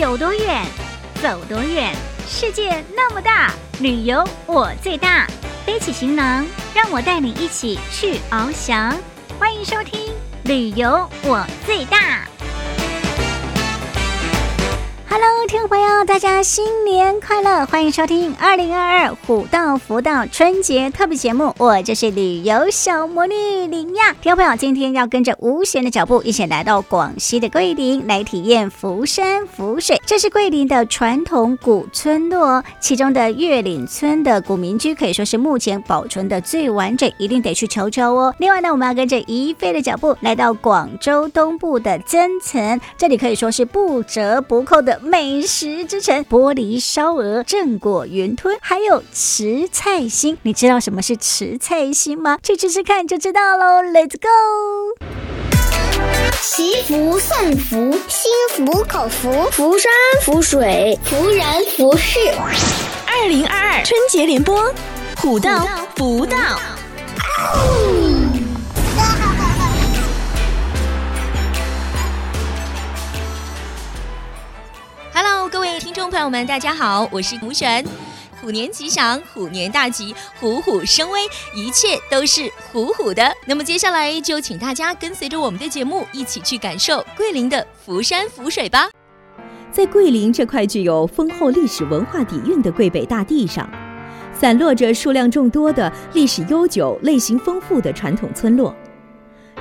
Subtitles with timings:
[0.00, 0.64] 有多远，
[1.22, 1.94] 走多远。
[2.26, 5.26] 世界那么大，旅游我最大。
[5.66, 8.96] 背起行囊，让我带你一起去翱翔。
[9.38, 10.08] 欢迎收听
[10.44, 11.98] 《旅游我最大》。
[15.10, 17.66] Hello，听众朋友，大家新年快乐！
[17.66, 23.34] 欢迎收听二零二二虎道福道春节特别节目，我就是旅游小魔女
[23.66, 24.12] 林亚。
[24.22, 30.00] 听众朋友，今天要跟着吴璇的脚步，一起来到广西的桂林，来体验福山福水。
[30.06, 38.32] 这是桂林的传统古村落，其中的月岭村的古民居可以说是目前保存的最完整，一定得去瞧瞧哦。
[38.38, 45.00] 另外呢，我们要跟着宜妃的脚步，来到广州东部的增城，这里可以说是不折不扣的。
[45.00, 50.38] 美食之城，玻璃烧鹅、正果云吞，还有池菜心。
[50.42, 52.38] 你知道什么是池菜心吗？
[52.42, 53.82] 去吃吃看就知道喽。
[53.82, 54.96] Let's go！
[56.42, 61.44] 祈福送福，心服口服，福山福水，福人
[61.76, 62.18] 福事。
[63.06, 64.72] 二零二二春节联播，
[65.16, 65.66] 虎到
[65.96, 66.36] 福道。
[76.10, 77.84] 朋友们，大家好，我是吴璇。
[78.40, 81.20] 虎年吉祥，虎年大吉，虎虎生威，
[81.54, 83.32] 一切都是虎虎的。
[83.46, 88.88] 那么接下来就请大家跟随着我们的节目，一起去感受桂林的福山福水吧。
[89.70, 93.70] 在桂林这块具有丰厚历史文化底蕴的桂北大地上，
[94.32, 98.74] 散落着数量众多的历史悠久、类型丰富的传统村落。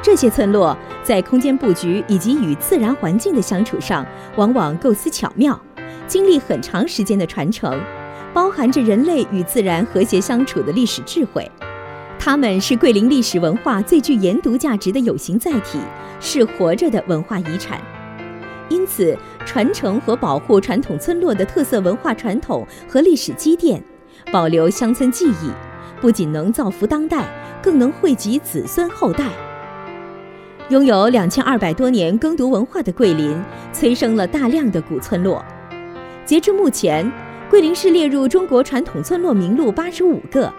[0.00, 5.60] 这些村落在空间布局以及与自然环境的相处上，往往构思巧妙，
[6.06, 7.80] 经历很长时间的传承，
[8.32, 11.50] 包含着人类与自然和谐相处的历史智慧。
[12.18, 15.78] 它们是桂林历史文化最具研读价值的有形载体，
[16.20, 17.80] 是活着的文化遗产。
[18.68, 23.82] 因此，传承和保护传统村落的特色文化传统和历史积淀，
[24.32, 25.50] 保留乡村记忆，
[26.00, 27.24] 不仅能造福当代，
[27.62, 29.26] 更能惠及子孙后代。
[30.68, 33.40] 拥有两千二百多年耕读文化的桂林，
[33.72, 35.44] 催生了大量的古村落。
[36.26, 37.08] 截至目前，
[37.48, 40.52] 桂林市列入中国传统村落名录八十五个，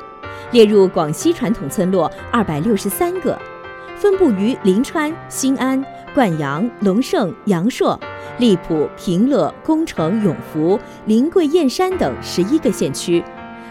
[0.51, 3.37] 列入广西传统村落二百六十三个，
[3.97, 5.83] 分布于临川、新安、
[6.15, 7.99] 灌阳、龙胜、阳朔、
[8.39, 13.21] 荔浦、平乐、恭城、永福、临桂、燕山等十一个县区，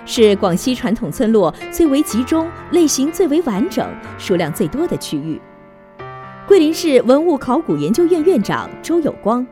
[0.04, 5.40] 是广西传统村落最为集中、类型最为完整、数量最多的区域。
[6.46, 9.44] 桂林市文物考古研究院院长周有光，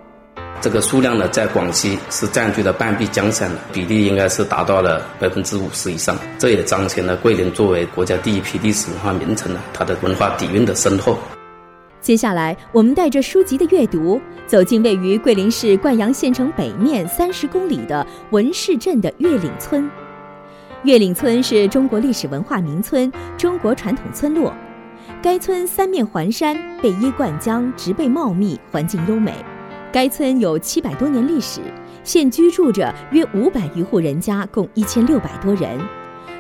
[0.61, 6.17] 这个数量呢，在广西是占据了半壁江山，比例应该是达到了百分之五十以上。
[6.39, 11.19] 这也彰显了桂林作为国家第一批历史文化名城呢，它的文化底蕴的深厚。
[12.01, 19.91] 接下来，我们带着书籍的阅读，走进位于桂林市灌阳县城北面三十公里的文市镇的月岭村。
[20.85, 24.53] 月岭村是中国历史文化名村，中国传统村落。
[25.23, 29.33] 该村三面环山，背依灌江，植被茂密，环境优美。
[29.95, 31.61] 该村有七百多年历史，
[32.03, 35.79] 现居住着约五百余户人家，共一千六百多人。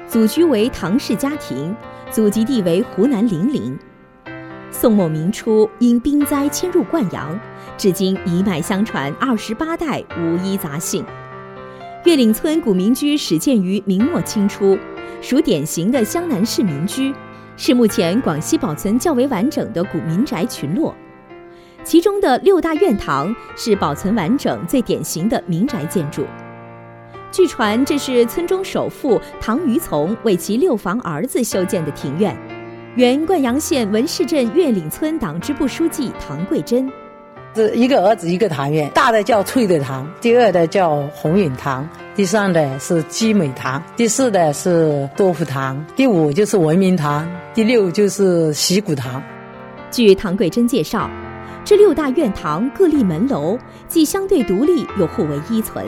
[0.09, 1.73] 祖居为唐氏家庭，
[2.11, 3.79] 祖籍地为湖南零陵。
[4.73, 7.39] 宋末明初因兵灾迁入灌阳，
[7.79, 11.05] 至今一脉相传二十八代，无一杂姓。
[12.05, 14.77] 月岭村古民居始建于明末清初，
[15.21, 17.15] 属典型的湘南式民居。
[17.57, 20.93] 是目前广西保存较为完整的古民宅群落，
[21.85, 26.25] 其中的六大院堂是保存完整、最典型的民宅建筑。
[27.31, 32.35] 据传，这是村中首富唐余从为其六房儿子修建的庭院。
[32.97, 36.91] 原灌阳县文市镇月岭村党支部书记唐桂珍。
[37.57, 49.23] 是一个儿子一个堂院，大的叫翠的堂，第二的叫红影堂，第三的是基美堂，第四的是多福堂，第五就是文明堂，第六就是习古堂。
[49.91, 51.09] 据唐桂珍介绍，
[51.65, 55.87] 这六大院堂各立门楼，既相对独立又互为依存。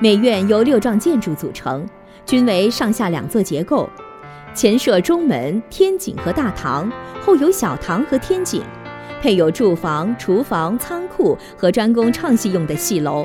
[0.00, 1.86] 每院由六幢建筑组成，
[2.26, 3.88] 均为上下两座结构，
[4.52, 6.90] 前设中门、天井和大堂，
[7.24, 8.60] 后有小堂和天井。
[9.22, 13.24] 配有住房、厨房、仓库和专供唱戏用的戏楼。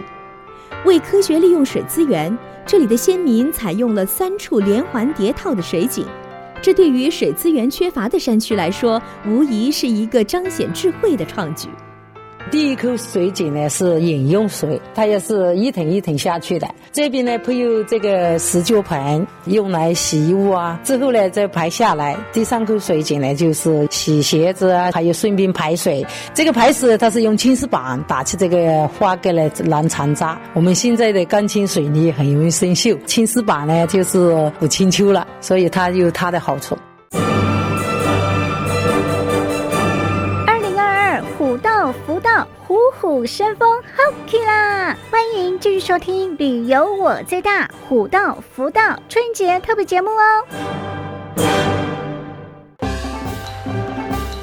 [0.85, 2.37] 为科学利用水资源，
[2.67, 6.05] 这里的先民采用了三处连环叠套的水井。
[6.61, 11.67] 这对于水资源缺乏的山区来说，无疑是一个彰显智慧的创举。
[12.51, 16.67] 第一口水井呢是饮用水，它也是一桶一桶下去的。
[16.91, 20.79] 这边呢配有这个石脚盆，用来洗衣物啊。
[20.83, 26.03] 之后呢再排下来，第三口水井呢就是洗鞋子啊，还有顺便排水。
[26.33, 30.39] 这个排水它是用青石板打起这个花格来拦残渣。
[30.55, 36.75] 我们现在的钢筋水泥很容易生锈，青石板呢就是不清秋了，所以它有它的好处。
[43.09, 44.03] 虎生风，好
[44.45, 44.95] 啦！
[45.09, 50.45] 欢迎继续收听《旅游我最大》虎到福到春节特别节目哦。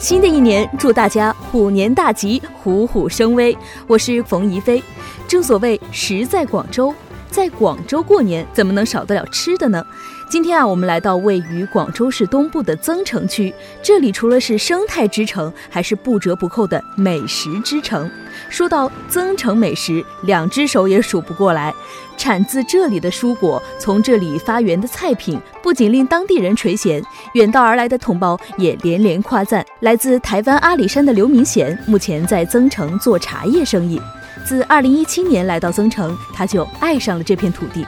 [0.01, 3.57] 新的一年，祝大家虎年大吉，虎虎生威。
[3.87, 4.83] 我是冯怡菲。
[5.29, 6.93] 正所谓食在广州，
[7.31, 9.87] 在广州过年怎么能少得了吃的呢？
[10.29, 18.11] 今天啊，我们来到位于广州市东部的增城区，这里除了是生态之城，还是不折不扣的美食之城。
[18.48, 21.75] 说到增城美食，两只手也数不过来。
[22.16, 27.02] 产自这里的蔬果，从这里发源的菜品，不仅令当地人垂涎，
[27.34, 29.64] 远道而来的同胞也连连夸赞。
[29.81, 34.00] 来自台湾阿里山的刘明贤，目前在增城做茶叶生意。
[34.44, 37.87] 自2017年来到增城，他就爱上了这片土地。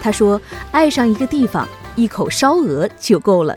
[0.00, 0.40] 他说
[0.72, 3.54] ：“爱上一个地方，一口烧鹅就够了。”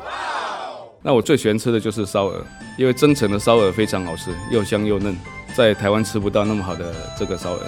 [1.02, 2.46] 那我最喜欢吃的就是烧鹅，
[2.78, 5.16] 因为增城的烧鹅非常好吃，又香又嫩，
[5.56, 7.62] 在台湾吃不到那么好的这个烧鹅。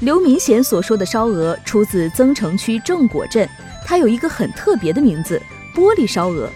[0.00, 3.48] 刘明贤所说的烧鹅出自增城区正果镇，
[3.84, 5.40] 它有一个很特别的名字——
[5.74, 6.50] 玻璃烧鹅。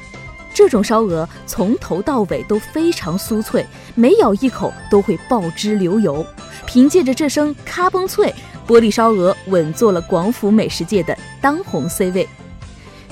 [0.53, 3.65] 这种烧鹅从头到尾都非常酥脆，
[3.95, 6.27] 每咬一口都会爆汁流油。
[6.67, 8.35] 凭借着这声咔嘣脆。
[8.69, 12.29] 玻璃烧鹅稳坐了广府美食界的当红 C 位，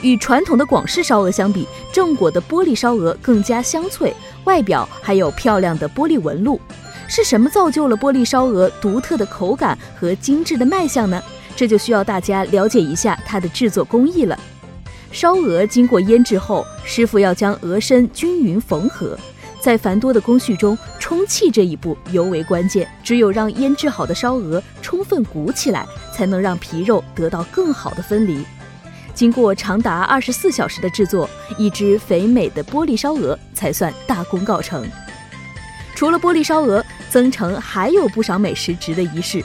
[0.03, 4.15] 与传统的广式烧鹅相比，正果的玻璃烧鹅更加香脆，
[4.45, 6.61] 外表还有漂亮的玻璃纹路。
[7.08, 11.20] 是什么造就了玻璃烧鹅独特的口感和精致的卖相呢？
[11.56, 14.38] 这就需要大家了解一下它的制作工艺了。
[15.10, 19.19] 烧鹅经过腌制后，师傅要将鹅身均匀缝合。
[19.60, 22.87] 在繁多的工序中，充气这一步尤为关键。
[23.02, 25.84] 只有让腌制好的烧鹅充分鼓起来，
[26.14, 28.44] 才能让皮肉得到更好的分离。
[29.14, 34.87] 经过长达二十四小时的制作，一只肥美的玻璃烧鹅才算大功告成。
[35.96, 39.43] 除了玻璃烧鹅，增城还有不少美食值得一试。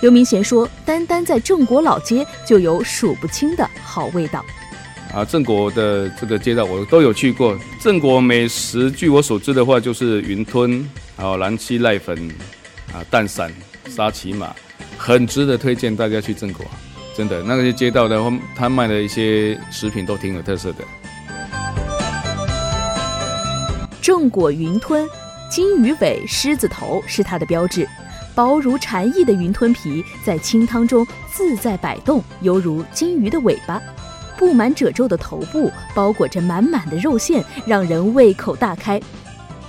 [0.00, 4.44] 刘明贤说，单单在正果老街就有数不清的好味道。
[5.14, 7.56] 啊，正果的这个街道我都有去过。
[7.78, 12.16] 正果美食，据我所知的话，就是云吞，还有蓝漆濑粉，
[12.92, 13.52] 啊，蛋散、
[13.88, 14.54] 沙琪玛，
[14.96, 16.64] 很值得推荐大家去正果。
[17.14, 20.78] 真的，那些街道的话，他卖的一些食品都挺有特色的。
[24.00, 25.06] 正果云吞，
[25.52, 27.86] 金鱼尾狮子头是它的标志，
[28.34, 33.78] 薄如蝉翼的云吞皮在清汤中自在摆动，犹如金鱼的尾巴。
[34.38, 38.98] 布满褶皱的头部包裹着满满的肉馅，让人胃口大开。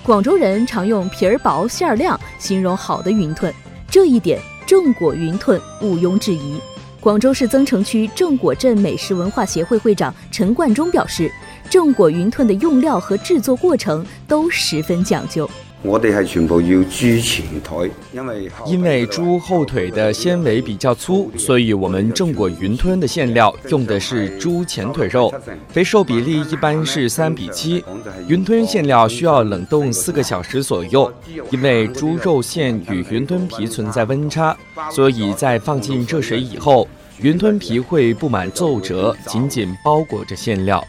[0.04, 3.54] 广州人常用皮儿薄馅儿亮形容好的云吞，
[3.92, 6.62] 这一点正果云吞毋庸置疑。
[7.02, 11.30] 广州市增城区正果镇美食文化协会会长陈冠中表示，
[11.70, 15.50] 正果云吞的用料和制作过程都十分讲究。
[15.84, 25.34] 我哋系全部要猪前腿，因为因为猪后腿的纤维比较粗，所以我们正果云吞的馅料用的是猪前腿肉，
[25.68, 27.84] 肥瘦比例一般是三比七。
[28.30, 31.12] 云吞馅料需要冷冻四个小时左右，
[31.52, 34.56] 因为猪肉馅与云吞皮存在温差，
[34.90, 36.88] 所以在放进热水以后，
[37.20, 40.82] 云吞皮会布满皱褶，紧紧包裹着馅料。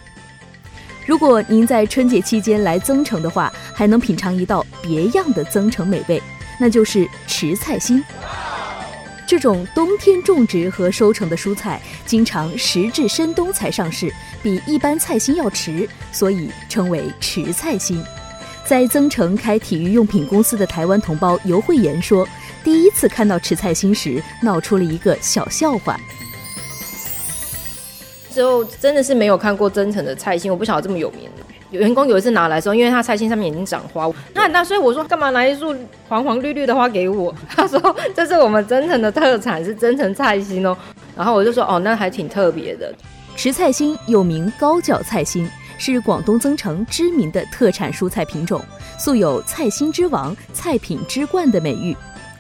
[1.07, 6.23] 如果您在春节期间来增城的话，还能品尝一道别样的增城美味，
[6.59, 8.03] 那就是池菜心。
[9.27, 14.13] 这种冬天种植和收成的蔬菜，经常时至深冬才上市，
[14.43, 18.03] 比一般菜心要迟，所以称为池菜心。
[18.67, 22.29] 在增城开体育用品公司的台湾同胞尤慧妍说，
[22.63, 25.99] 第一次看到池菜心时，闹出了一个小笑话。
[28.31, 31.31] 之后真的是没有看过增城的菜心，我不晓得这么有名。
[31.79, 35.75] 员工有一次拿来的时候，因为他菜心上面已经长花，那很大，所以我说干嘛拿一束
[36.09, 37.35] 黄黄绿绿的花给我？
[37.49, 40.77] 他说这是我们增城的特产，是增城菜心哦。
[41.17, 42.93] 然后我就说哦，那还挺特别的。
[43.37, 48.61] 池菜心又名高脚菜心，是广东增城知名的特产蔬菜品种，
[48.99, 51.97] 素有“菜心之王”“菜品之冠”的美誉。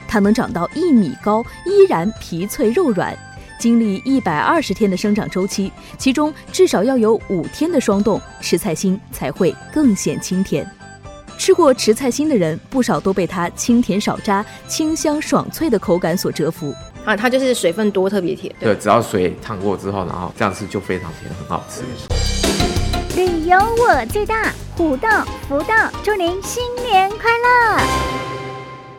[0.06, 3.16] 它能长到一米高，依然皮脆肉软。
[3.58, 10.68] 经历一百二十天的生长周期，其中至少要有五天的霜冻，池菜心才会更显清甜。
[11.36, 16.72] 吃过池菜心的人，不少都被它清甜少渣、清香爽脆的口感所折服。
[17.04, 18.54] 啊，它就是水分多，特别甜。
[18.60, 21.82] 对，只要水烫过之后，然后这样吃就非常甜，很好吃。
[23.16, 28.33] 旅游我最大，虎道福道，祝您新年快乐！